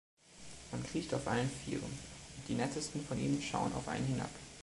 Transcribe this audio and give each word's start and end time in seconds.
Man 0.71 0.81
kriecht 0.83 1.13
auf 1.13 1.27
allen 1.27 1.47
Vieren, 1.47 1.83
und 1.83 2.47
die 2.47 2.55
nettesten 2.55 3.05
von 3.05 3.19
ihnen 3.19 3.39
schauen 3.39 3.71
auf 3.75 3.87
einen 3.87 4.07
hinab. 4.07 4.31